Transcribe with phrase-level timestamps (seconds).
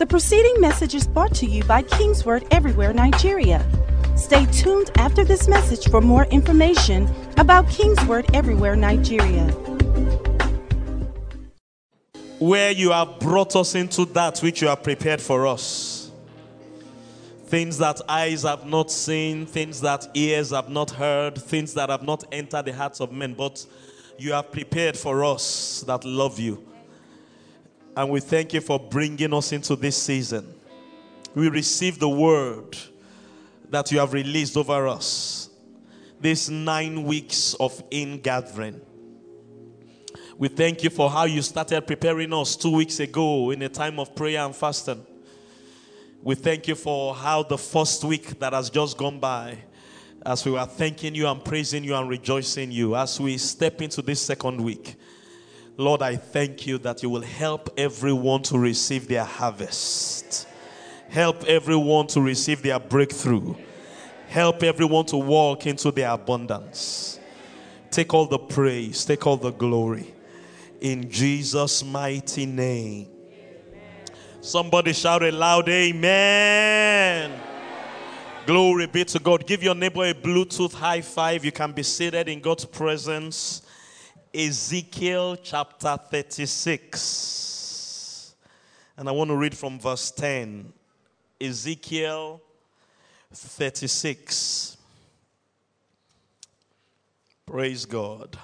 [0.00, 3.62] The preceding message is brought to you by Kingsword Everywhere Nigeria.
[4.16, 7.06] Stay tuned after this message for more information
[7.36, 9.44] about Kingsword Everywhere Nigeria.
[12.38, 16.10] Where you have brought us into that which you have prepared for us.
[17.48, 22.04] Things that eyes have not seen, things that ears have not heard, things that have
[22.04, 23.66] not entered the hearts of men, but
[24.18, 26.69] you have prepared for us that love you.
[28.00, 30.54] And we thank you for bringing us into this season.
[31.34, 32.74] We receive the word
[33.68, 35.50] that you have released over us.
[36.18, 38.80] These nine weeks of in gathering.
[40.38, 44.00] We thank you for how you started preparing us two weeks ago in a time
[44.00, 45.04] of prayer and fasting.
[46.22, 49.58] We thank you for how the first week that has just gone by,
[50.24, 54.00] as we were thanking you and praising you and rejoicing you, as we step into
[54.00, 54.96] this second week.
[55.80, 60.46] Lord, I thank you that you will help everyone to receive their harvest.
[61.08, 63.54] Help everyone to receive their breakthrough.
[64.28, 67.18] Help everyone to walk into their abundance.
[67.90, 70.12] Take all the praise, take all the glory.
[70.82, 73.08] In Jesus' mighty name.
[74.42, 77.40] Somebody shout a loud amen.
[78.44, 79.46] Glory be to God.
[79.46, 81.42] Give your neighbor a Bluetooth high five.
[81.42, 83.62] You can be seated in God's presence.
[84.32, 88.36] Ezekiel chapter 36.
[88.96, 90.72] And I want to read from verse 10.
[91.40, 92.40] Ezekiel
[93.32, 94.76] 36.
[97.44, 98.38] Praise God.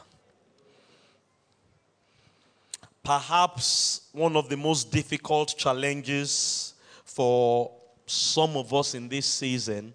[3.04, 7.70] Perhaps one of the most difficult challenges for
[8.06, 9.94] some of us in this season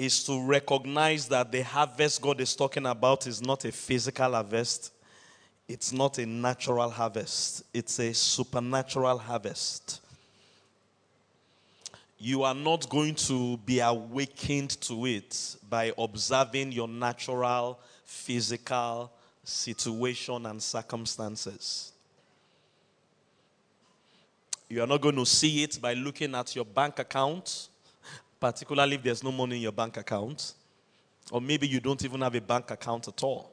[0.00, 4.94] is to recognize that the harvest God is talking about is not a physical harvest,
[5.68, 10.00] it's not a natural harvest, it's a supernatural harvest.
[12.18, 19.12] You are not going to be awakened to it by observing your natural physical
[19.44, 21.92] situation and circumstances.
[24.66, 27.68] You are not going to see it by looking at your bank account,
[28.40, 30.54] particularly if there's no money in your bank account,
[31.30, 33.52] or maybe you don't even have a bank account at all.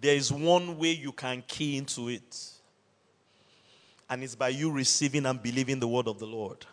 [0.00, 2.50] There is one way you can key into it
[4.10, 6.66] and it's by you receiving and believing the word of the Lord.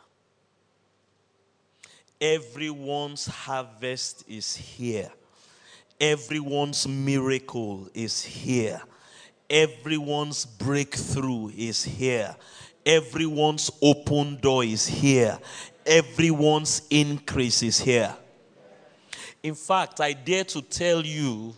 [2.20, 5.12] Everyone's harvest is here.
[6.00, 8.82] Everyone's miracle is here.
[9.48, 12.36] Everyone's breakthrough is here.
[12.88, 15.38] Everyone's open door is here.
[15.86, 18.16] Everyone's increase is here.
[19.44, 21.54] In fact, I dare to tell you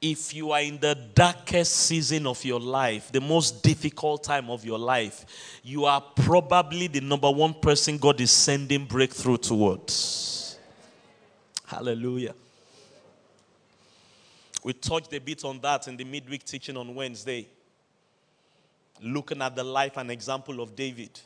[0.00, 4.64] if you are in the darkest season of your life, the most difficult time of
[4.64, 10.58] your life, you are probably the number one person God is sending breakthrough towards.
[11.66, 12.34] Hallelujah.
[14.62, 17.48] We touched a bit on that in the midweek teaching on Wednesday,
[19.02, 21.20] looking at the life and example of David.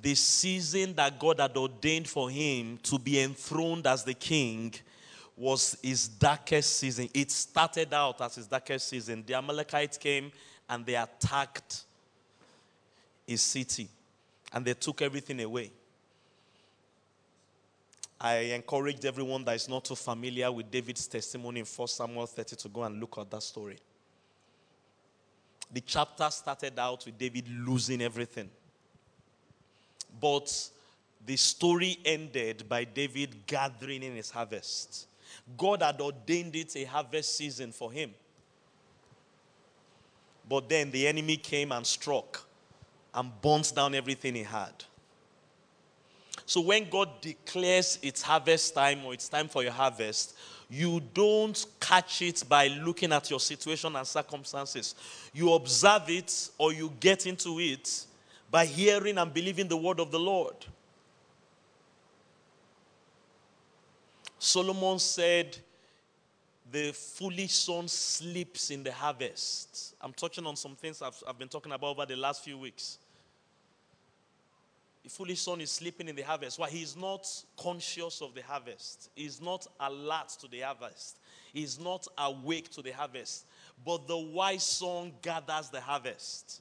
[0.00, 4.74] The season that God had ordained for him to be enthroned as the king
[5.36, 7.08] was his darkest season.
[7.14, 9.24] It started out as his darkest season.
[9.26, 10.30] The Amalekites came
[10.68, 11.84] and they attacked
[13.26, 13.88] his city
[14.52, 15.70] and they took everything away.
[18.20, 22.56] I encouraged everyone that is not too familiar with David's testimony in 1 Samuel 30
[22.56, 23.78] to go and look at that story.
[25.72, 28.50] The chapter started out with David losing everything.
[30.20, 30.70] But
[31.24, 35.06] the story ended by David gathering in his harvest.
[35.56, 38.14] God had ordained it a harvest season for him.
[40.48, 42.46] But then the enemy came and struck
[43.12, 44.72] and burnt down everything he had.
[46.46, 50.34] So when God declares it's harvest time or it's time for your harvest,
[50.70, 54.94] you don't catch it by looking at your situation and circumstances.
[55.32, 58.04] You observe it or you get into it
[58.50, 60.54] by hearing and believing the word of the Lord.
[64.38, 65.56] Solomon said,
[66.70, 69.94] The foolish son sleeps in the harvest.
[70.00, 72.98] I'm touching on some things I've, I've been talking about over the last few weeks.
[75.08, 76.58] The foolish son is sleeping in the harvest.
[76.58, 76.68] Why?
[76.68, 77.26] He is not
[77.58, 81.16] conscious of the harvest, he's not alert to the harvest,
[81.50, 83.46] he's not awake to the harvest.
[83.86, 86.60] But the wise son gathers the harvest.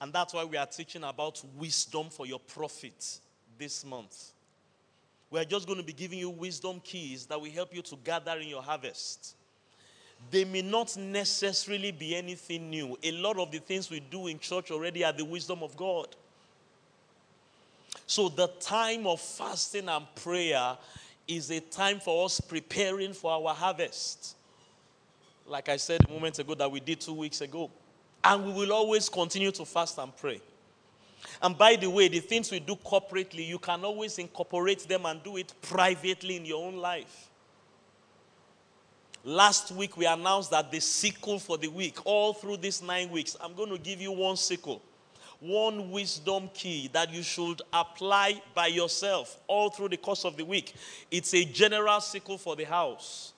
[0.00, 3.18] And that's why we are teaching about wisdom for your profit
[3.58, 4.30] this month.
[5.30, 7.96] We are just going to be giving you wisdom keys that will help you to
[8.04, 9.34] gather in your harvest.
[10.30, 12.96] they may not necessarily be anything new.
[13.02, 16.14] A lot of the things we do in church already are the wisdom of God.
[18.10, 20.76] So, the time of fasting and prayer
[21.28, 24.34] is a time for us preparing for our harvest.
[25.46, 27.70] Like I said a moment ago, that we did two weeks ago.
[28.24, 30.40] And we will always continue to fast and pray.
[31.40, 35.22] And by the way, the things we do corporately, you can always incorporate them and
[35.22, 37.28] do it privately in your own life.
[39.22, 43.36] Last week, we announced that the sickle for the week, all through these nine weeks,
[43.40, 44.82] I'm going to give you one sickle,
[45.40, 50.44] one wisdom key that you should apply by yourself all through the course of the
[50.44, 50.74] week.
[51.10, 53.32] It's a general sickle for the house.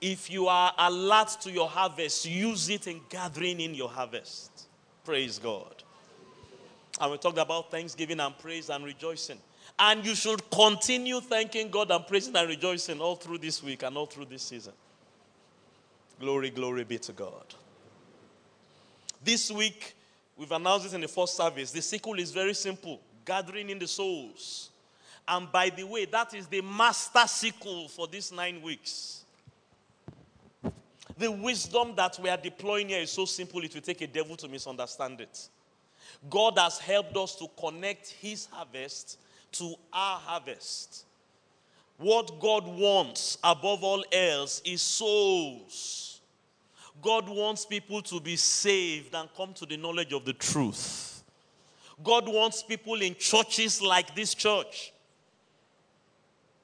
[0.00, 4.68] If you are alert to your harvest, use it in gathering in your harvest.
[5.04, 5.82] Praise God.
[7.00, 9.38] And we talked about thanksgiving and praise and rejoicing.
[9.78, 13.96] And you should continue thanking God and praising and rejoicing all through this week and
[13.96, 14.72] all through this season.
[16.18, 17.54] Glory, glory be to God.
[19.24, 19.94] This week,
[20.40, 21.70] we've announced this in the first service.
[21.70, 24.70] The sickle is very simple gathering in the souls.
[25.28, 29.22] And by the way, that is the master sickle for these nine weeks.
[31.18, 34.34] The wisdom that we are deploying here is so simple, it will take a devil
[34.36, 35.48] to misunderstand it.
[36.28, 39.18] God has helped us to connect his harvest
[39.52, 41.04] to our harvest.
[41.98, 46.09] What God wants above all else is souls.
[47.02, 51.22] God wants people to be saved and come to the knowledge of the truth.
[52.02, 54.92] God wants people in churches like this church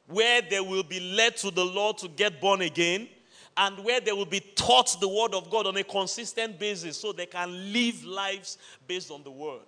[0.07, 3.09] where they will be led to the Lord to get born again
[3.57, 7.13] and where they will be taught the word of God on a consistent basis so
[7.13, 9.61] they can live lives based on the word.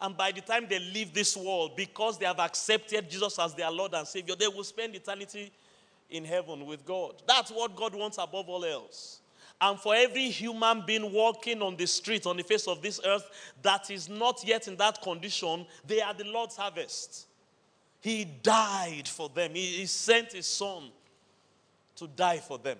[0.00, 3.70] And by the time they leave this world, because they have accepted Jesus as their
[3.70, 5.52] Lord and Savior, they will spend eternity
[6.10, 7.22] in heaven with God.
[7.26, 9.20] That's what God wants above all else.
[9.60, 13.28] And for every human being walking on the street, on the face of this earth,
[13.62, 17.26] that is not yet in that condition, they are the Lord's harvest.
[18.00, 20.90] He died for them, He, he sent His Son
[21.96, 22.78] to die for them.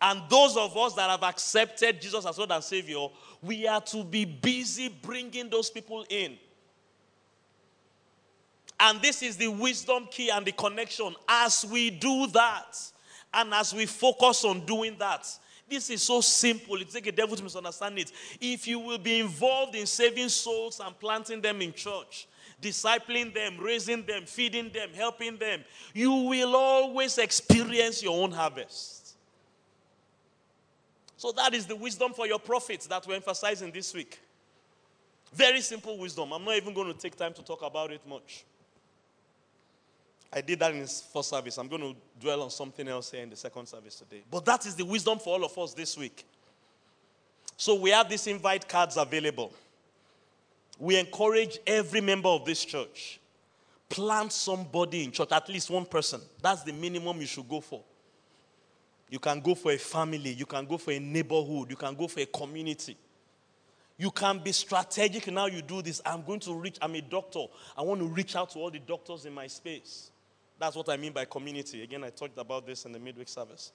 [0.00, 3.08] And those of us that have accepted Jesus as Lord and Savior,
[3.42, 6.38] we are to be busy bringing those people in.
[8.80, 11.14] And this is the wisdom key and the connection.
[11.28, 12.78] As we do that,
[13.32, 15.28] and as we focus on doing that,
[15.68, 16.76] this is so simple.
[16.76, 18.10] It takes a devil to misunderstand it.
[18.40, 22.26] If you will be involved in saving souls and planting them in church,
[22.60, 25.62] discipling them, raising them, feeding them, helping them,
[25.94, 29.14] you will always experience your own harvest.
[31.16, 34.18] So that is the wisdom for your profits that we're emphasizing this week.
[35.32, 36.32] Very simple wisdom.
[36.32, 38.44] I'm not even going to take time to talk about it much.
[40.32, 41.58] I did that in the first service.
[41.58, 44.22] I'm going to dwell on something else here in the second service today.
[44.30, 46.24] But that is the wisdom for all of us this week.
[47.56, 49.52] So we have these invite cards available
[50.80, 53.20] we encourage every member of this church
[53.88, 56.20] plant somebody in church, at least one person.
[56.40, 57.82] That's the minimum you should go for.
[59.10, 62.06] You can go for a family, you can go for a neighborhood, you can go
[62.06, 62.96] for a community.
[63.98, 66.00] You can be strategic now you do this.
[66.06, 67.44] I'm going to reach, I'm a doctor.
[67.76, 70.10] I want to reach out to all the doctors in my space.
[70.60, 71.82] That's what I mean by community.
[71.82, 73.72] Again, I talked about this in the midweek service.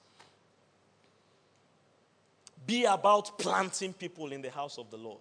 [2.64, 5.18] Be about planting people in the house of the Lord.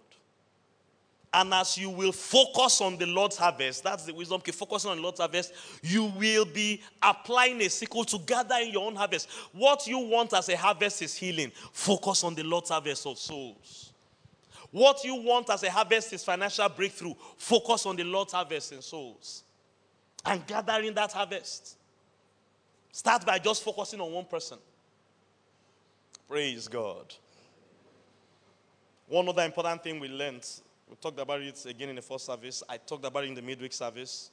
[1.34, 4.98] And as you will focus on the Lord's harvest, that's the wisdom key, focusing on
[4.98, 9.27] the Lord's harvest, you will be applying a sickle to gather in your own harvest.
[9.51, 11.51] What you want as a harvest is healing.
[11.74, 13.91] Focus on the Lord's harvest of souls.
[14.72, 17.15] What you want as a harvest is financial breakthrough.
[17.38, 19.43] Focus on the Lord's harvest in souls.
[20.25, 21.77] And gathering that harvest.
[22.91, 24.58] Start by just focusing on one person.
[26.27, 27.13] Praise God.
[29.08, 30.46] One other important thing we learned
[30.89, 32.63] we talked about it again in the first service.
[32.70, 34.29] I talked about it in the midweek service.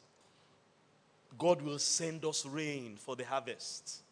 [1.38, 4.02] God will send us rain for the harvest.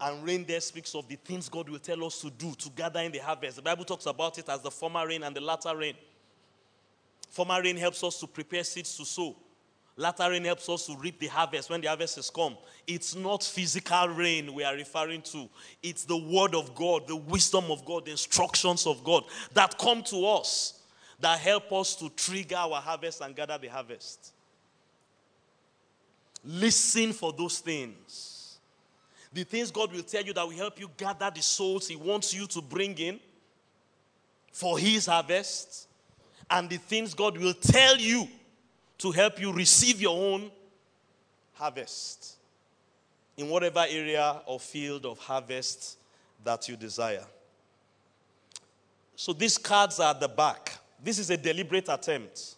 [0.00, 3.00] And rain there speaks of the things God will tell us to do to gather
[3.00, 3.56] in the harvest.
[3.56, 5.94] The Bible talks about it as the former rain and the latter rain.
[7.30, 9.36] Former rain helps us to prepare seeds to sow.
[9.98, 12.56] Latter rain helps us to reap the harvest when the harvest has come.
[12.86, 15.48] It's not physical rain we are referring to.
[15.82, 19.24] It's the word of God, the wisdom of God, the instructions of God
[19.54, 20.82] that come to us
[21.18, 24.34] that help us to trigger our harvest and gather the harvest.
[26.44, 28.58] Listen for those things.
[29.32, 32.32] The things God will tell you that will help you gather the souls He wants
[32.32, 33.18] you to bring in
[34.52, 35.88] for His harvest,
[36.48, 38.28] and the things God will tell you
[38.98, 40.50] to help you receive your own
[41.54, 42.38] harvest.
[43.38, 45.96] in whatever area or field of harvest
[46.44, 47.24] that you desire.
[49.14, 50.76] So these cards are at the back.
[51.02, 52.56] This is a deliberate attempt.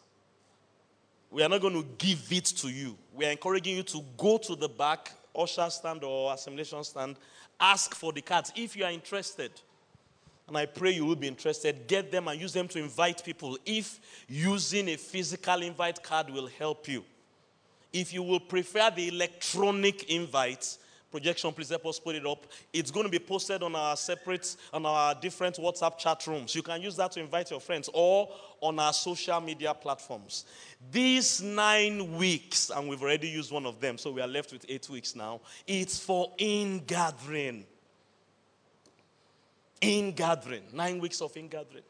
[1.31, 2.97] We are not going to give it to you.
[3.15, 7.17] We are encouraging you to go to the back, usher stand or assimilation stand,
[7.61, 9.53] ask for the cards if you are interested.
[10.51, 11.87] And I pray you will be interested.
[11.87, 16.49] Get them and use them to invite people if using a physical invite card will
[16.49, 17.05] help you.
[17.93, 20.77] If you will prefer the electronic invite,
[21.09, 22.47] projection, please help us put it up.
[22.73, 26.53] It's going to be posted on our separate, on our different WhatsApp chat rooms.
[26.53, 28.29] You can use that to invite your friends or
[28.61, 30.47] on our social media platforms.
[30.91, 34.67] These nine weeks, and we've already used one of them, so we are left with
[34.69, 35.43] eight weeks now.
[35.65, 37.67] It's for in gathering.
[39.81, 40.63] In gathering.
[40.73, 41.85] Nine weeks of in gathering.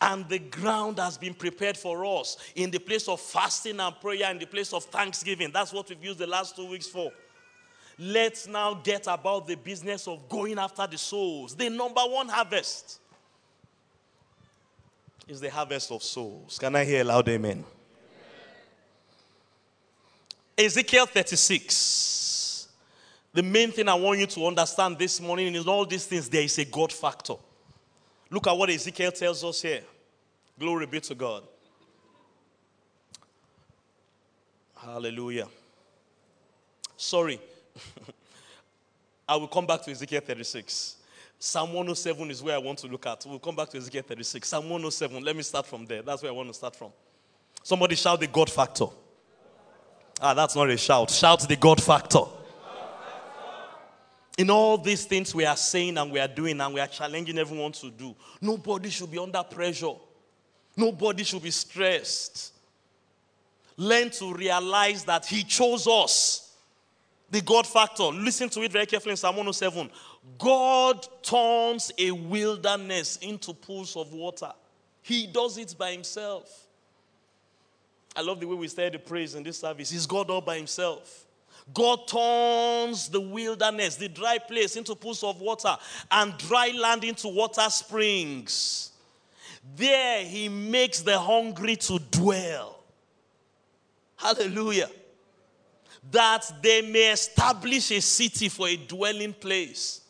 [0.00, 4.30] And the ground has been prepared for us in the place of fasting and prayer,
[4.30, 5.50] in the place of thanksgiving.
[5.52, 7.10] That's what we've used the last two weeks for.
[7.98, 11.56] Let's now get about the business of going after the souls.
[11.56, 13.00] The number one harvest
[15.26, 16.58] is the harvest of souls.
[16.60, 17.50] Can I hear a loud amen?
[17.50, 17.64] amen.
[20.56, 22.27] Ezekiel 36.
[23.38, 26.42] The main thing I want you to understand this morning is all these things, there
[26.42, 27.34] is a God factor.
[28.30, 29.82] Look at what Ezekiel tells us here.
[30.58, 31.44] Glory be to God.
[34.76, 35.46] Hallelujah.
[36.96, 37.38] Sorry.
[39.28, 40.96] I will come back to Ezekiel 36.
[41.38, 43.24] Psalm 107 is where I want to look at.
[43.24, 44.48] We'll come back to Ezekiel 36.
[44.48, 46.02] Psalm 107, let me start from there.
[46.02, 46.90] That's where I want to start from.
[47.62, 48.86] Somebody shout the God factor.
[50.20, 51.08] Ah, that's not a shout.
[51.12, 52.22] Shout the God factor
[54.38, 57.36] in all these things we are saying and we are doing and we are challenging
[57.38, 59.94] everyone to do, nobody should be under pressure.
[60.76, 62.54] Nobody should be stressed.
[63.76, 66.54] Learn to realize that He chose us.
[67.30, 68.04] The God factor.
[68.04, 69.90] Listen to it very carefully in Psalm 107.
[70.38, 74.52] God turns a wilderness into pools of water.
[75.02, 76.66] He does it by himself.
[78.14, 79.90] I love the way we study the praise in this service.
[79.90, 81.26] He's God all by himself.
[81.74, 85.76] God turns the wilderness, the dry place, into pools of water,
[86.10, 88.92] and dry land into water springs.
[89.76, 92.82] There he makes the hungry to dwell.
[94.16, 94.90] Hallelujah.
[96.10, 100.00] That they may establish a city for a dwelling place.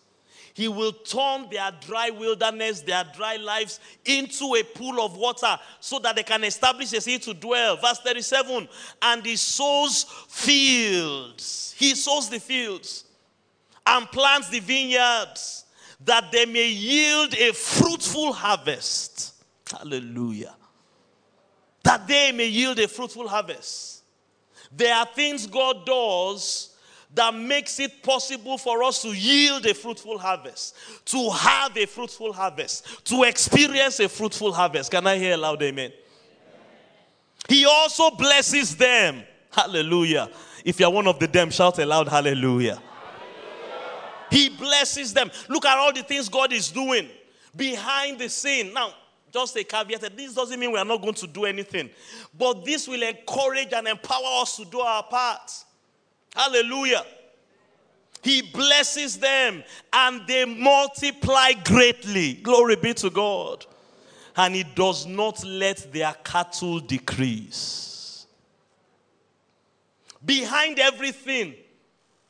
[0.59, 6.01] He will turn their dry wilderness, their dry lives into a pool of water so
[6.01, 7.77] that they can establish a city to dwell.
[7.77, 8.69] Verse 37
[9.01, 11.77] And he sows fields.
[11.79, 13.05] He sows the fields
[13.87, 15.65] and plants the vineyards
[16.05, 19.35] that they may yield a fruitful harvest.
[19.71, 20.57] Hallelujah.
[21.85, 24.03] That they may yield a fruitful harvest.
[24.73, 26.75] There are things God does
[27.15, 32.33] that makes it possible for us to yield a fruitful harvest, to have a fruitful
[32.33, 34.91] harvest, to experience a fruitful harvest.
[34.91, 35.93] Can I hear a loud amen?
[37.49, 39.23] He also blesses them.
[39.51, 40.29] Hallelujah.
[40.65, 42.75] If you're one of the them, shout aloud, hallelujah.
[42.75, 42.83] hallelujah.
[44.31, 45.31] He blesses them.
[45.49, 47.09] Look at all the things God is doing
[47.57, 48.75] behind the scene.
[48.75, 48.93] Now,
[49.33, 51.91] just a caveat this doesn't mean we are not going to do anything,
[52.37, 55.51] but this will encourage and empower us to do our part.
[56.39, 57.05] Hallelujah.
[58.23, 62.35] He blesses them and they multiply greatly.
[62.35, 63.67] Glory be to God.
[64.37, 68.27] And He does not let their cattle decrease.
[70.25, 71.55] Behind everything,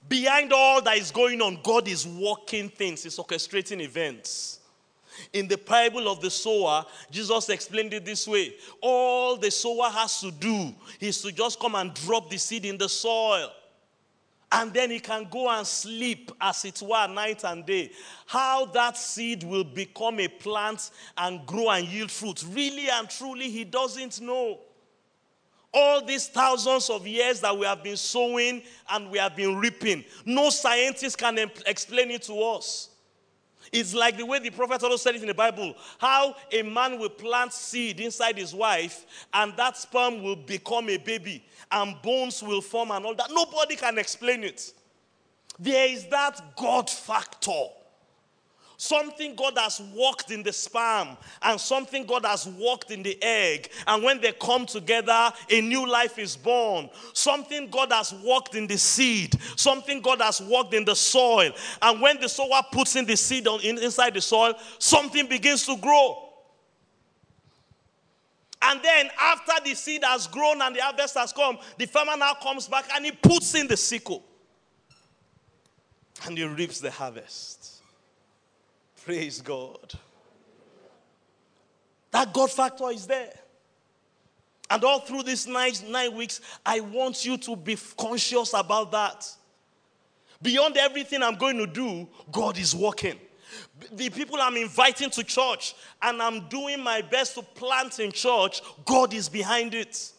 [0.09, 4.61] behind all that is going on, God is working things, He's orchestrating events.
[5.33, 10.21] In the parable of the sower, Jesus explained it this way All the sower has
[10.21, 13.51] to do is to just come and drop the seed in the soil
[14.51, 17.91] and then he can go and sleep as it were night and day.
[18.27, 23.51] How that seed will become a plant and grow and yield fruit, really and truly,
[23.51, 24.61] he doesn't know.
[25.73, 30.03] All these thousands of years that we have been sowing and we have been reaping,
[30.25, 32.89] no scientist can explain it to us.
[33.73, 36.99] It's like the way the prophet also said it in the Bible how a man
[36.99, 42.43] will plant seed inside his wife, and that sperm will become a baby, and bones
[42.43, 43.31] will form, and all that.
[43.31, 44.73] Nobody can explain it.
[45.59, 47.65] There is that God factor.
[48.81, 53.71] Something God has worked in the sperm and something God has worked in the egg.
[53.89, 56.89] And when they come together, a new life is born.
[57.13, 61.51] Something God has worked in the seed, something God has worked in the soil.
[61.83, 65.67] And when the sower puts in the seed on, in, inside the soil, something begins
[65.67, 66.31] to grow.
[68.63, 72.35] And then, after the seed has grown and the harvest has come, the farmer now
[72.35, 74.25] comes back and he puts in the sickle.
[76.27, 77.78] and he reaps the harvest.
[79.09, 79.95] Praise God.
[82.11, 83.33] That God factor is there.
[84.69, 89.27] And all through these nine, nine weeks, I want you to be conscious about that.
[90.43, 93.19] Beyond everything I'm going to do, God is working.
[93.93, 98.61] The people I'm inviting to church and I'm doing my best to plant in church,
[98.85, 100.13] God is behind it.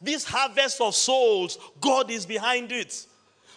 [0.00, 3.04] This harvest of souls, God is behind it.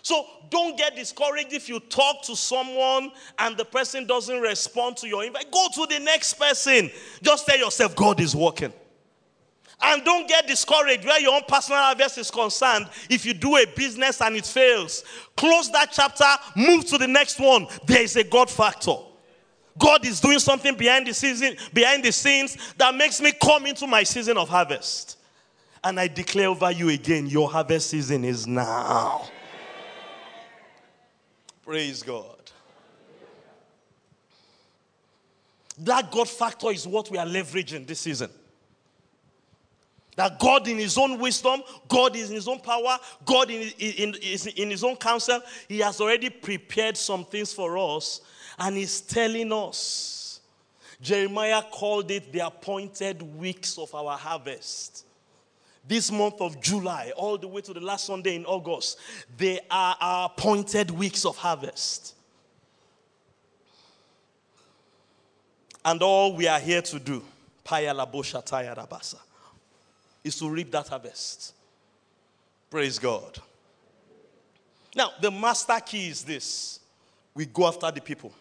[0.08, 5.08] So don't get discouraged if you talk to someone and the person doesn't respond to
[5.10, 5.52] your invite.
[5.52, 6.90] Go to the next person.
[7.22, 8.72] Just tell yourself, God is working.
[9.82, 12.88] And don't get discouraged where your own personal harvest is concerned.
[13.10, 15.04] If you do a business and it fails,
[15.36, 16.24] close that chapter,
[16.56, 17.68] move to the next one.
[17.86, 18.96] There is a God factor.
[19.78, 23.86] God is doing something behind the season, behind the scenes that makes me come into
[23.86, 25.18] my season of harvest.
[25.84, 29.30] And I declare over you again, your harvest season is now.
[31.68, 32.40] Praise God.
[35.80, 38.30] That God factor is what we are leveraging this season.
[40.16, 44.16] That God, in His own wisdom, God is in His own power, God in, in,
[44.16, 48.22] in, in His own counsel, He has already prepared some things for us
[48.58, 50.40] and He's telling us.
[51.02, 55.04] Jeremiah called it the appointed weeks of our harvest
[55.88, 59.00] this month of July, all the way to the last Sunday in August,
[59.38, 62.16] they are our appointed weeks of harvest.
[65.86, 67.24] And all we are here to do,
[67.66, 69.18] paya,
[70.24, 71.54] is to reap that harvest.
[72.70, 73.40] Praise God.
[74.94, 76.80] Now, the master key is this
[77.34, 78.34] we go after the people.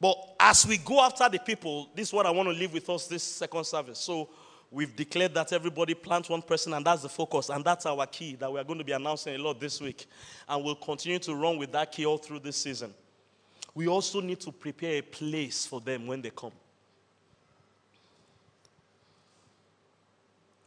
[0.00, 2.88] But as we go after the people, this is what I want to leave with
[2.88, 3.98] us this second service.
[3.98, 4.28] So,
[4.70, 8.34] We've declared that everybody plants one person, and that's the focus, and that's our key
[8.36, 10.06] that we are going to be announcing a lot this week.
[10.46, 12.92] And we'll continue to run with that key all through this season.
[13.74, 16.52] We also need to prepare a place for them when they come.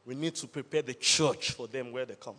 [0.03, 2.35] We need to prepare the church for them where they come.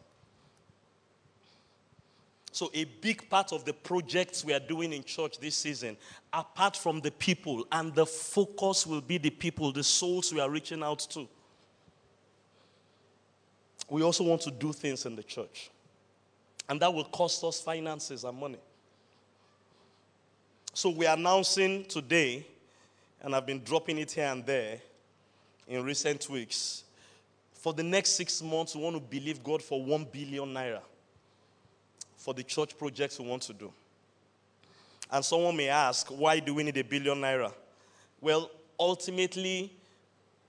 [2.50, 5.96] So, a big part of the projects we are doing in church this season,
[6.32, 10.50] apart from the people, and the focus will be the people, the souls we are
[10.50, 11.28] reaching out to
[13.92, 15.70] we also want to do things in the church.
[16.66, 18.56] And that will cost us finances and money.
[20.72, 22.46] So we're announcing today,
[23.20, 24.80] and I've been dropping it here and there
[25.68, 26.84] in recent weeks.
[27.52, 30.80] For the next six months, we want to believe God for one billion naira
[32.16, 33.70] for the church projects we want to do.
[35.10, 37.52] And someone may ask, why do we need a billion naira?
[38.22, 38.50] Well,
[38.80, 39.70] ultimately,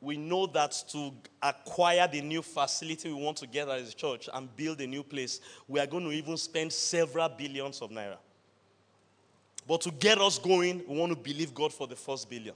[0.04, 1.12] we know that to
[1.42, 5.02] acquire the new facility we want to get as a church and build a new
[5.02, 8.18] place, we are going to even spend several billions of naira.
[9.66, 12.56] But to get us going, we want to believe God for the first billion.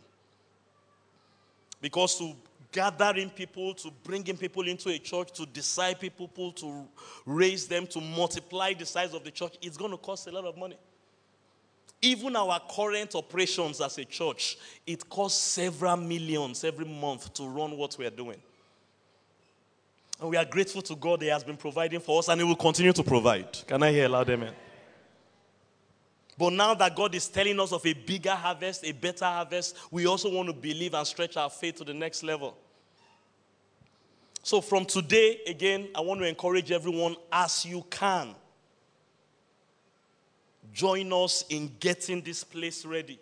[1.79, 2.35] Because to
[2.71, 6.85] gathering people, to bringing people into a church, to disciple people, to
[7.25, 10.43] raise them, to multiply the size of the church, it's going to cost a lot
[10.43, 10.77] of money.
[12.07, 17.75] Even our current operations as a church, it costs several millions every month to run
[17.75, 18.37] what we are doing.
[20.21, 22.55] And we are grateful to God He has been providing for us and He will
[22.55, 23.51] continue to provide.
[23.67, 24.53] Can I hear loud amen?
[26.37, 30.07] But now that God is telling us of a bigger harvest, a better harvest, we
[30.07, 32.55] also want to believe and stretch our faith to the next level.
[34.43, 38.33] So, from today, again, I want to encourage everyone as you can
[40.77, 43.19] join us in getting this place ready,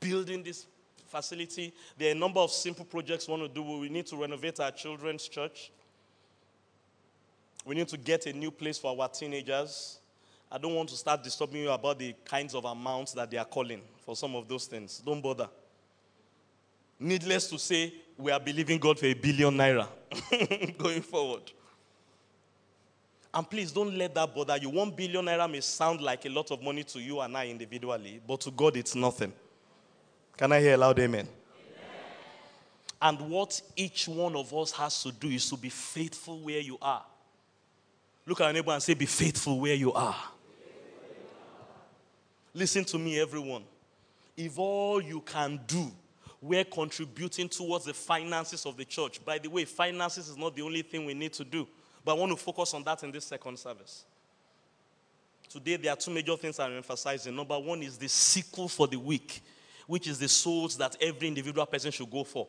[0.00, 0.66] building this
[1.06, 1.72] facility.
[1.96, 3.62] There are a number of simple projects we want to do.
[3.62, 5.70] We need to renovate our children's church.
[7.64, 10.00] We need to get a new place for our teenagers.
[10.50, 13.44] I don't want to start disturbing you about the kinds of amounts that they are
[13.44, 15.00] calling for some of those things.
[15.06, 15.48] Don't bother.
[16.98, 19.86] Needless to say, we are believing God for a billion naira
[20.78, 21.52] going forward.
[23.36, 24.70] And please don't let that bother you.
[24.70, 28.18] One billion naira may sound like a lot of money to you and I individually,
[28.26, 29.30] but to God it's nothing.
[30.38, 31.28] Can I hear a loud amen?
[31.28, 33.18] amen?
[33.20, 36.78] And what each one of us has to do is to be faithful where you
[36.80, 37.04] are.
[38.24, 40.16] Look at your neighbor and say, Be faithful where you are.
[42.54, 43.64] Listen to me, everyone.
[44.34, 45.92] If all you can do
[46.40, 49.24] we're contributing towards the finances of the church.
[49.24, 51.66] By the way, finances is not the only thing we need to do.
[52.06, 54.04] But I want to focus on that in this second service.
[55.48, 57.34] Today, there are two major things I'm emphasizing.
[57.34, 59.42] Number one is the sickle for the week,
[59.88, 62.46] which is the souls that every individual person should go for.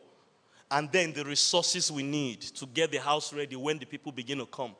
[0.70, 4.38] And then the resources we need to get the house ready when the people begin
[4.38, 4.76] to come.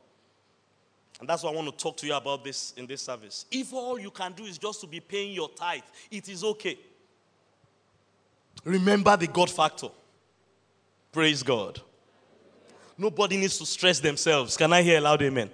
[1.19, 3.47] And that's what I want to talk to you about this in this service.
[3.51, 6.79] If all you can do is just to be paying your tithe, it is okay.
[8.65, 9.89] Remember the God factor.
[11.11, 11.81] Praise God.
[12.99, 14.57] Nobody needs to stress themselves.
[14.57, 15.51] Can I hear a loud amen?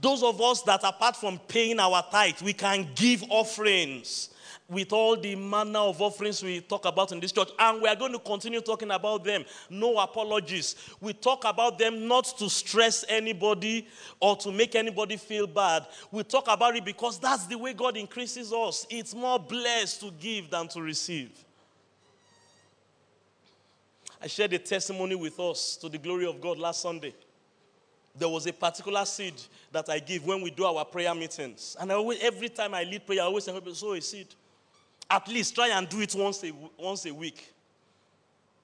[0.00, 4.30] Those of us that apart from paying our tithe, we can give offerings
[4.68, 7.96] with all the manner of offerings we talk about in this church, and we are
[7.96, 9.44] going to continue talking about them.
[9.68, 10.76] No apologies.
[11.00, 13.88] We talk about them not to stress anybody
[14.20, 15.86] or to make anybody feel bad.
[16.10, 18.86] We talk about it because that's the way God increases us.
[18.90, 21.30] It's more blessed to give than to receive.
[24.22, 27.14] I shared a testimony with us to the glory of God last Sunday.
[28.16, 29.34] There was a particular seed
[29.72, 31.76] that I give when we do our prayer meetings.
[31.80, 34.26] And I always, every time I lead prayer, I always say, sow a seed.
[35.08, 37.52] At least try and do it once a, once a week.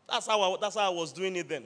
[0.09, 1.65] That's how, I, that's how I was doing it then.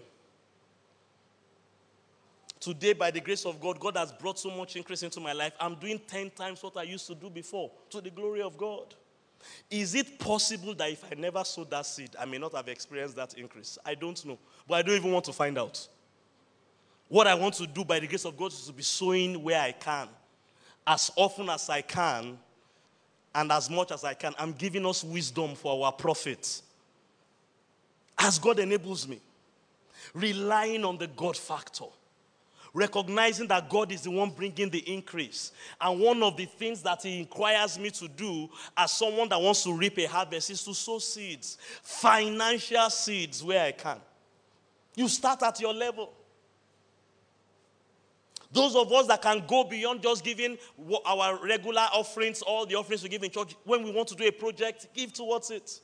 [2.61, 5.55] Today, by the grace of God, God has brought so much increase into my life.
[5.59, 8.94] I'm doing 10 times what I used to do before to the glory of God.
[9.70, 13.16] Is it possible that if I never sowed that seed, I may not have experienced
[13.16, 13.79] that increase?
[13.85, 14.38] I don't know.
[14.66, 15.87] But I don't even want to find out.
[17.09, 19.61] What I want to do by the grace of God is to be sowing where
[19.61, 20.09] I can,
[20.87, 22.38] as often as I can,
[23.35, 24.35] and as much as I can.
[24.38, 26.62] I'm giving us wisdom for our profit.
[28.18, 29.20] As God enables me,
[30.14, 31.87] relying on the God factor,
[32.72, 35.52] recognizing that God is the one bringing the increase.
[35.80, 39.64] And one of the things that He requires me to do as someone that wants
[39.64, 43.98] to reap a harvest is to sow seeds, financial seeds where I can.
[44.94, 46.12] You start at your level.
[48.52, 50.59] Those of us that can go beyond just giving
[51.06, 54.24] our regular offerings, all the offerings we give in church, when we want to do
[54.26, 55.80] a project, give towards it.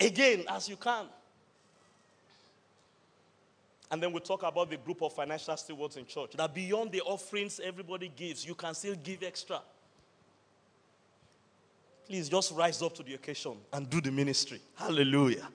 [0.00, 1.06] Again, as you can.
[3.90, 6.32] And then we talk about the group of financial stewards in church.
[6.36, 9.60] That beyond the offerings everybody gives, you can still give extra.
[12.06, 14.60] Please just rise up to the occasion and do the ministry.
[14.74, 15.48] Hallelujah.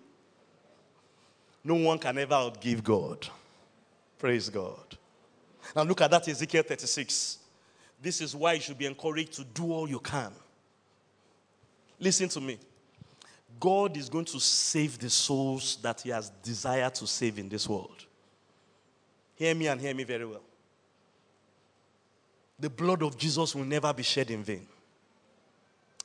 [1.63, 3.27] No one can ever outgive God.
[4.17, 4.97] Praise God.
[5.75, 7.37] Now look at that Ezekiel 36.
[8.01, 10.31] This is why you should be encouraged to do all you can.
[11.99, 12.57] Listen to me.
[13.59, 17.67] God is going to save the souls that He has desired to save in this
[17.67, 18.05] world.
[19.39, 20.43] Hear me and hear me very well.
[22.59, 24.67] The blood of Jesus will never be shed in vain.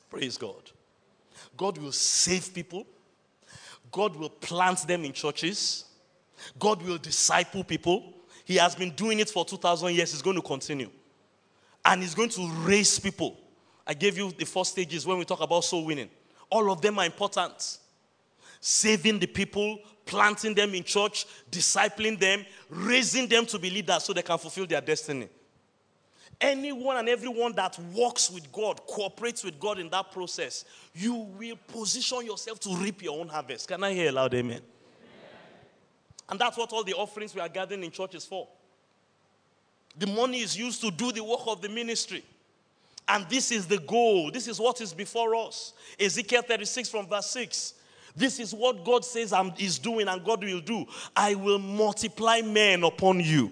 [0.09, 0.71] Praise God.
[1.57, 2.87] God will save people.
[3.91, 5.83] God will plant them in churches.
[6.57, 8.13] God will disciple people.
[8.45, 10.13] He has been doing it for 2,000 years.
[10.13, 10.89] He's going to continue.
[11.83, 13.37] And He's going to raise people.
[13.85, 16.09] I gave you the four stages when we talk about soul winning.
[16.49, 17.79] All of them are important.
[18.67, 24.11] Saving the people, planting them in church, discipling them, raising them to be leaders so
[24.11, 25.29] they can fulfill their destiny.
[26.41, 31.57] Anyone and everyone that works with God, cooperates with God in that process, you will
[31.67, 33.67] position yourself to reap your own harvest.
[33.67, 34.61] Can I hear a loud amen?
[36.27, 38.47] And that's what all the offerings we are gathering in church is for.
[39.95, 42.25] The money is used to do the work of the ministry.
[43.07, 44.31] And this is the goal.
[44.31, 45.73] This is what is before us.
[45.99, 47.75] Ezekiel 36 from verse 6.
[48.15, 50.85] This is what God says I'm, is doing and God will do.
[51.15, 53.51] I will multiply men upon you.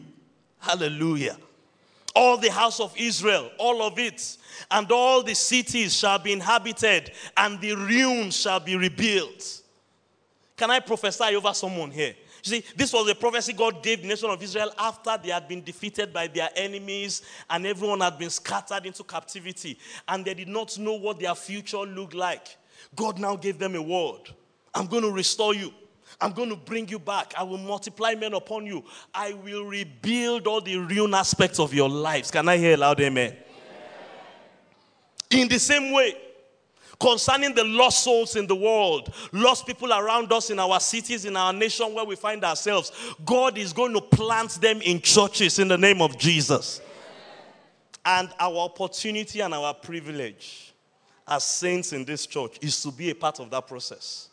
[0.60, 1.38] Hallelujah.
[2.16, 4.38] All the house of Israel, all of it,
[4.72, 9.62] and all the cities shall be inhabited, and the ruins shall be rebuilt.
[10.56, 12.14] Can I prophesy over someone here?
[12.44, 15.48] You see, this was a prophecy God gave the nation of Israel after they had
[15.48, 20.50] been defeated by their enemies and everyone had been scattered into captivity and they did
[20.50, 22.58] not know what their future looked like.
[22.96, 24.30] God now gave them a word
[24.74, 25.74] I'm going to restore you.
[26.20, 27.34] I'm going to bring you back.
[27.38, 28.84] I will multiply men upon you.
[29.14, 32.32] I will rebuild all the ruin aspects of your lives.
[32.32, 33.32] Can I hear loud amen?
[33.32, 33.44] amen?
[35.42, 36.16] In the same way,
[37.00, 41.36] concerning the lost souls in the world, lost people around us in our cities, in
[41.36, 42.92] our nation where we find ourselves.
[43.26, 46.82] God is going to plant them in churches in the name of Jesus.
[48.06, 50.74] And our opportunity and our privilege
[51.28, 54.30] as saints in this church is to be a part of that process.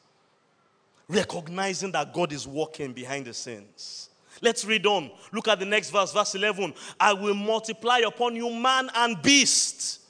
[1.11, 4.11] Recognizing that God is working behind the scenes.
[4.41, 5.11] Let's read on.
[5.33, 6.73] Look at the next verse, verse 11.
[6.99, 10.01] I will multiply upon you man and beast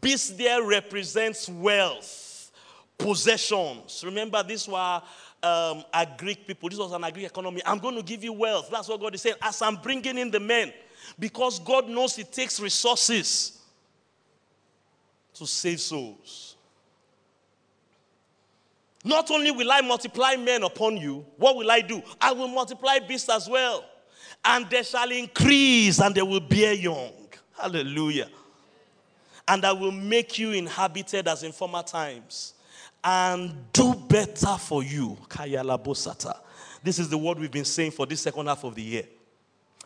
[0.00, 2.52] Beast there represents wealth,
[2.98, 4.02] possessions.
[4.04, 5.02] Remember, these were
[5.42, 6.68] um, a Greek people.
[6.68, 7.62] This was an agrarian economy.
[7.64, 8.68] I'm going to give you wealth.
[8.70, 9.36] That's what God is saying.
[9.40, 10.72] As I'm bringing in the men,
[11.18, 13.58] because God knows it takes resources
[15.34, 16.49] to save souls.
[19.04, 22.02] Not only will I multiply men upon you, what will I do?
[22.20, 23.84] I will multiply beasts as well.
[24.44, 27.12] And they shall increase and they will bear young.
[27.58, 28.28] Hallelujah.
[29.48, 32.54] And I will make you inhabited as in former times
[33.02, 35.16] and do better for you.
[36.82, 39.04] This is the word we've been saying for this second half of the year.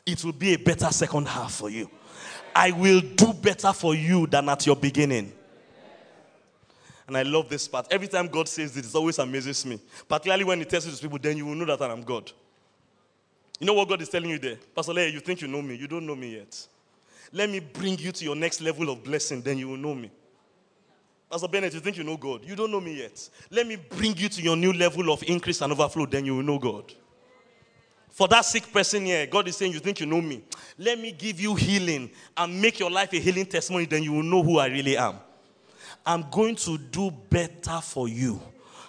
[0.05, 1.91] It will be a better second half for you.
[2.55, 5.33] I will do better for you than at your beginning.
[7.07, 7.87] And I love this part.
[7.91, 9.79] Every time God says this, it always amazes me.
[10.09, 12.31] Particularly when He tells it to people, then you will know that I'm God.
[13.61, 14.57] You know what God is telling you there?
[14.75, 15.77] Pastor Leah, you think you know me.
[15.77, 16.67] You don't know me yet.
[17.33, 20.11] Let me bring you to your next level of blessing, then you will know me.
[21.31, 22.45] Pastor Bennett, you think you know God.
[22.45, 23.29] You don't know me yet.
[23.51, 26.43] Let me bring you to your new level of increase and overflow, then you will
[26.43, 26.93] know God.
[28.11, 30.45] For that sick person here, God is saying, You think you know me.
[30.79, 34.23] Let me give you healing and make your life a healing testimony, then you will
[34.23, 35.17] know who I really am.
[36.07, 38.41] I'm going to do better for you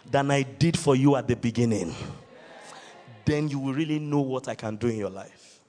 [0.09, 1.95] than I did for you at the beginning.
[3.23, 5.59] Then you will really know what I can do in your life.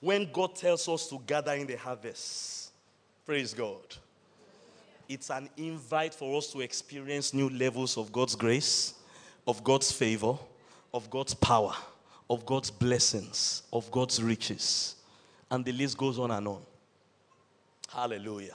[0.00, 2.70] When God tells us to gather in the harvest,
[3.26, 3.82] praise God.
[5.08, 8.94] It's an invite for us to experience new levels of God's grace,
[9.46, 10.36] of God's favor,
[10.92, 11.72] of God's power,
[12.28, 14.96] of God's blessings, of God's riches.
[15.50, 16.60] And the list goes on and on.
[17.88, 18.54] Hallelujah.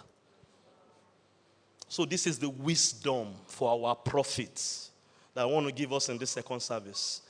[1.93, 4.89] So, this is the wisdom for our profits
[5.35, 7.21] that I want to give us in this second service.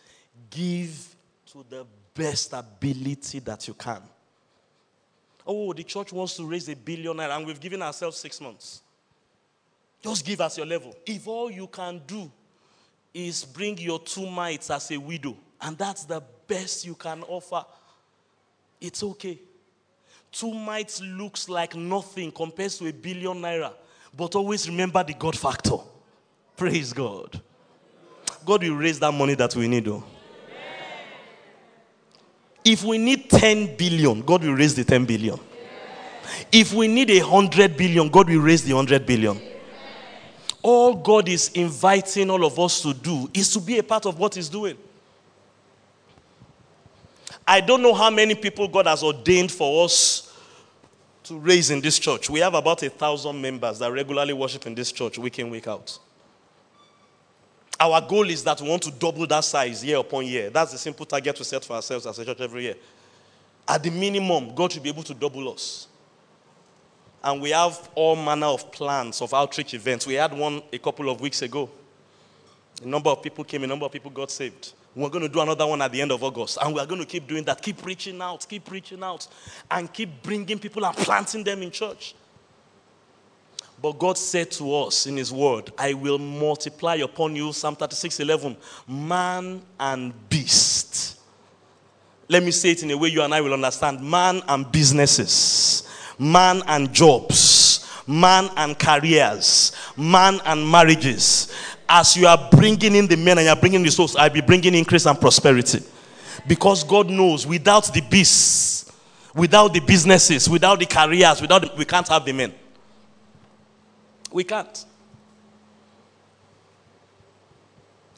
[0.49, 1.15] Give
[1.47, 4.01] to the best ability that you can.
[5.45, 8.79] Oh, the church wants to raise a billion naira, and we've given ourselves six months.
[10.01, 10.95] Just give us your level.
[11.05, 12.31] If all you can do
[13.13, 17.65] is bring your two mites as a widow, and that's the best you can offer,
[18.79, 19.41] it's okay.
[20.31, 23.73] Two mites looks like nothing compared to a billion naira,
[24.15, 25.77] but always remember the God factor.
[26.55, 27.41] Praise God.
[28.45, 30.03] God will raise that money that we need, though.
[32.63, 35.39] If we need 10 billion, God will raise the 10 billion.
[36.51, 39.41] If we need a 100 billion, God will raise the 100 billion.
[40.61, 44.17] All God is inviting all of us to do is to be a part of
[44.17, 44.77] what He's doing.
[47.45, 50.22] I don't know how many people God has ordained for us
[51.23, 52.29] to raise in this church.
[52.29, 55.67] We have about a thousand members that regularly worship in this church week in, week
[55.67, 55.97] out.
[57.79, 60.49] Our goal is that we want to double that size year upon year.
[60.49, 62.75] That's the simple target we set for ourselves as a church every year.
[63.67, 65.87] At the minimum, God should be able to double us.
[67.23, 70.05] And we have all manner of plans of outreach events.
[70.05, 71.69] We had one a couple of weeks ago.
[72.83, 74.73] A number of people came, a number of people got saved.
[74.95, 76.59] We're going to do another one at the end of August.
[76.61, 77.61] And we're going to keep doing that.
[77.61, 79.27] Keep reaching out, keep reaching out,
[79.71, 82.15] and keep bringing people and planting them in church.
[83.81, 88.21] But God said to us in His word, I will multiply upon you, Psalm 36
[88.21, 88.55] 11,
[88.87, 91.19] man and beast.
[92.29, 95.85] Let me say it in a way you and I will understand man and businesses,
[96.17, 101.53] man and jobs, man and careers, man and marriages.
[101.95, 104.41] As you are bringing in the men and you are bringing the souls, I'll be
[104.41, 105.79] bringing increase and prosperity.
[106.47, 108.91] Because God knows without the beasts,
[109.35, 112.51] without the businesses, without the careers, without the, we can't have the men.
[114.31, 114.85] We can't.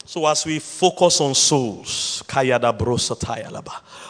[0.05, 2.23] So as we focus on souls,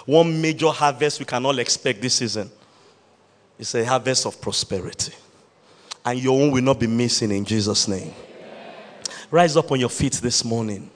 [0.05, 2.51] one major harvest we can all expect this season
[3.57, 5.13] is a harvest of prosperity.
[6.05, 8.13] And your own will not be missing in Jesus' name.
[9.35, 10.89] Rise up on your feet this morning.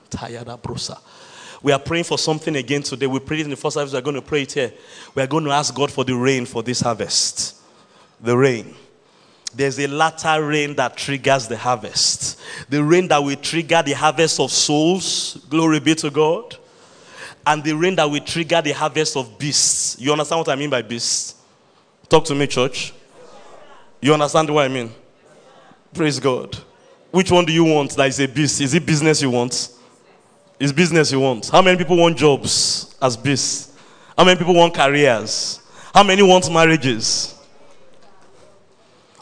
[1.62, 3.06] We are praying for something again today.
[3.06, 3.92] We prayed in the first service.
[3.92, 4.72] We are going to pray it here.
[5.14, 7.58] We are going to ask God for the rain for this harvest.
[8.22, 8.76] The rain.
[9.54, 12.40] There's a latter rain that triggers the harvest.
[12.70, 15.46] The rain that will trigger the harvest of souls.
[15.50, 16.56] Glory be to God.
[17.46, 20.00] And the rain that will trigger the harvest of beasts.
[20.00, 21.36] You understand what I mean by beasts?
[22.08, 22.94] Talk to me, church.
[24.00, 24.94] You understand what I mean?
[25.94, 26.58] Praise God.
[27.12, 28.62] Which one do you want that is a beast?
[28.62, 29.70] Is it business you want?
[30.60, 31.50] Is business you want?
[31.50, 33.78] How many people want jobs as beasts?
[34.18, 35.62] How many people want careers?
[35.94, 37.40] How many want marriages?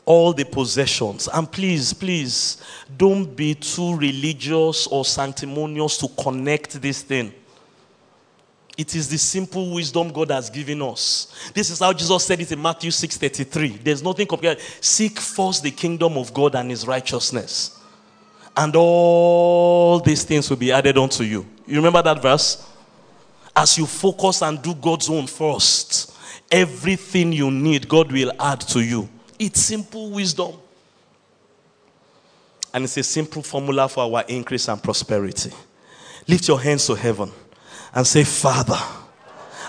[0.07, 1.27] all the possessions.
[1.31, 2.63] And please, please,
[2.97, 7.33] don't be too religious or sanctimonious to connect this thing.
[8.77, 11.51] It is the simple wisdom God has given us.
[11.53, 13.83] This is how Jesus said it in Matthew 6:33.
[13.83, 14.59] There's nothing compared.
[14.79, 17.76] Seek first the kingdom of God and his righteousness.
[18.57, 21.45] And all these things will be added unto you.
[21.67, 22.67] You remember that verse?
[23.55, 26.15] As you focus and do God's own first,
[26.51, 29.07] everything you need, God will add to you.
[29.37, 30.53] It's simple wisdom.
[32.73, 35.51] And it's a simple formula for our increase and prosperity.
[36.27, 37.31] Lift your hands to heaven
[37.93, 38.77] and say, Father,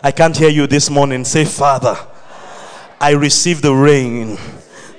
[0.03, 1.25] I can't hear you this morning.
[1.25, 1.97] Say, Father,
[3.01, 4.37] I receive the rain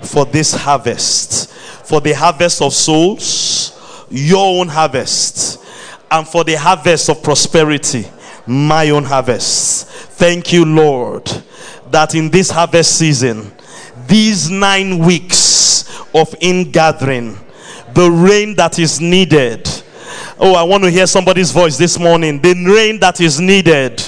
[0.03, 1.49] for this harvest,
[1.85, 3.78] for the harvest of souls,
[4.09, 5.63] your own harvest,
[6.11, 8.05] and for the harvest of prosperity,
[8.47, 9.87] my own harvest.
[9.87, 11.25] Thank you, Lord,
[11.91, 13.51] that in this harvest season,
[14.07, 17.37] these nine weeks of ingathering,
[17.93, 19.67] the rain that is needed.
[20.39, 22.41] Oh, I want to hear somebody's voice this morning.
[22.41, 23.99] The rain that is needed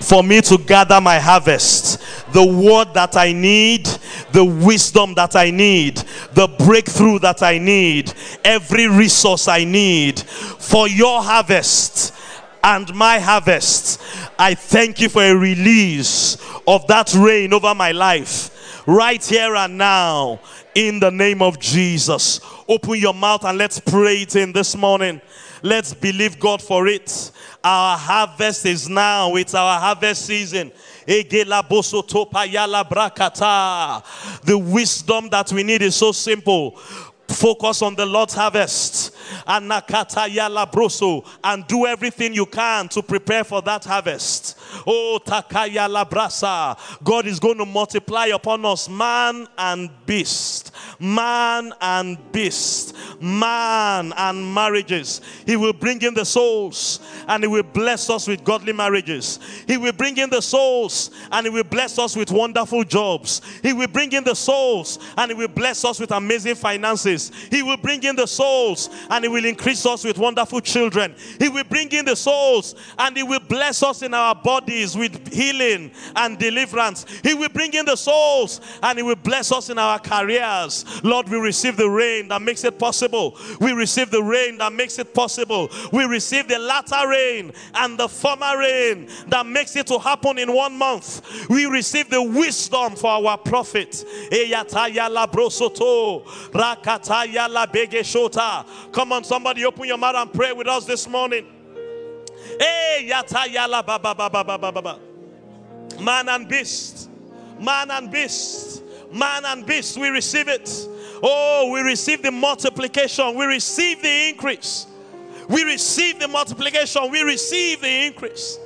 [0.00, 2.02] for me to gather my harvest.
[2.32, 3.86] The word that I need,
[4.32, 5.96] the wisdom that I need,
[6.32, 8.12] the breakthrough that I need,
[8.44, 12.14] every resource I need for your harvest
[12.62, 14.00] and my harvest.
[14.38, 18.50] I thank you for a release of that rain over my life
[18.86, 20.40] right here and now
[20.74, 22.40] in the name of Jesus.
[22.68, 25.20] Open your mouth and let's pray it in this morning.
[25.62, 27.30] Let's believe God for it.
[27.62, 30.72] Our harvest is now, it's our harvest season.
[34.44, 36.76] The wisdom that we need is so simple.
[37.28, 39.14] Focus on the Lord's harvest
[39.46, 39.68] and
[41.66, 44.58] do everything you can to prepare for that harvest.
[44.86, 46.78] Oh, Takaya Labrasa.
[47.02, 54.54] God is going to multiply upon us man and beast, man and beast, man and
[54.54, 55.20] marriages.
[55.46, 59.38] He will bring in the souls and He will bless us with godly marriages.
[59.66, 63.42] He will bring in the souls and He will bless us with wonderful jobs.
[63.62, 67.32] He will bring in the souls and He will bless us with amazing finances.
[67.50, 71.14] He will bring in the souls and He will increase us with wonderful children.
[71.38, 74.96] He will bring in the souls and He will bless us in our body bodies
[74.96, 77.04] with healing and deliverance.
[77.24, 80.84] He will bring in the souls and He will bless us in our careers.
[81.02, 83.36] Lord, we receive the rain that makes it possible.
[83.60, 85.70] We receive the rain that makes it possible.
[85.92, 90.52] We receive the latter rain and the former rain that makes it to happen in
[90.54, 91.48] one month.
[91.48, 94.04] We receive the wisdom for our profit.
[98.92, 101.59] Come on, somebody, open your mouth and pray with us this morning.
[102.58, 104.98] Hey, yata yala ba ba ba ba ba ba ba.
[106.00, 107.10] Man and beast,
[107.60, 108.82] man and beast,
[109.12, 109.98] man and beast.
[109.98, 110.68] We receive it.
[111.22, 113.34] Oh, we receive the multiplication.
[113.36, 114.86] We receive the increase.
[115.48, 117.10] We receive the multiplication.
[117.10, 118.58] We receive the increase.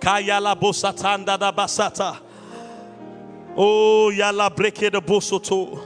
[0.00, 2.18] Kayala bosatanda da basata.
[3.56, 5.78] Oh, yala breke de bosoto.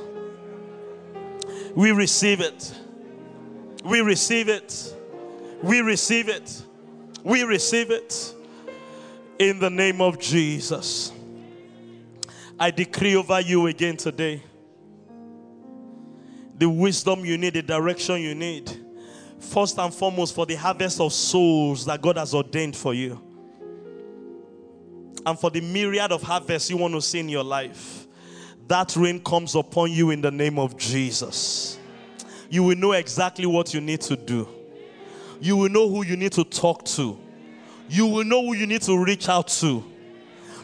[1.75, 2.75] We receive it.
[3.85, 4.90] We receive it.
[5.63, 6.63] We receive it.
[7.23, 8.35] We receive it
[9.39, 11.13] in the name of Jesus.
[12.59, 14.43] I decree over you again today
[16.61, 18.71] the wisdom you need, the direction you need.
[19.39, 23.19] First and foremost, for the harvest of souls that God has ordained for you.
[25.25, 28.07] And for the myriad of harvests you want to see in your life.
[28.69, 31.79] That rain comes upon you in the name of Jesus.
[32.51, 34.47] You will know exactly what you need to do
[35.41, 37.19] you will know who you need to talk to.
[37.89, 39.83] You will know who you need to reach out to.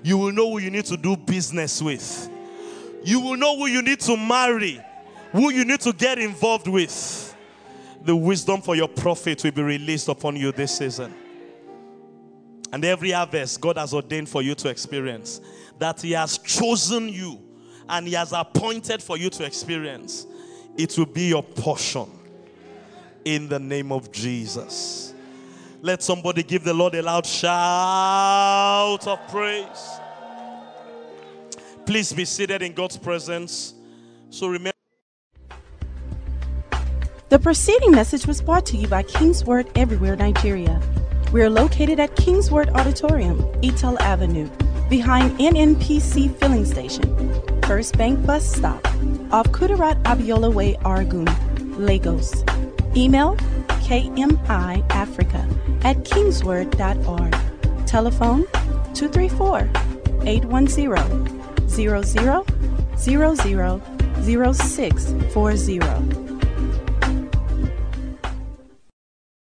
[0.03, 2.31] You will know who you need to do business with.
[3.03, 4.81] You will know who you need to marry,
[5.33, 7.35] who you need to get involved with.
[8.03, 11.13] The wisdom for your profit will be released upon you this season.
[12.73, 15.41] And every harvest God has ordained for you to experience,
[15.79, 17.41] that He has chosen you
[17.89, 20.27] and He has appointed for you to experience,
[20.77, 22.16] it will be your portion
[23.27, 25.13] in the name of Jesus.
[25.83, 30.01] Let somebody give the Lord a loud shout of praise.
[31.85, 33.75] Please be seated in God's presence.
[34.31, 34.73] So remember.
[37.29, 40.81] The preceding message was brought to you by Kingsword Everywhere Nigeria.
[41.33, 44.49] We are located at Kingsword Auditorium, Etal Avenue,
[44.89, 48.85] behind NNPC Filling Station, First Bank Bus Stop,
[49.33, 51.27] off Kudirat Abiola Way, Oregun,
[51.77, 52.45] Lagos.
[52.97, 53.37] Email
[53.85, 55.45] kmiafrica
[55.85, 57.37] at kingsword.org.
[57.87, 58.45] Telephone
[58.95, 59.69] 234
[60.25, 62.03] 810 00
[62.97, 63.81] 00
[64.23, 66.26] 0640.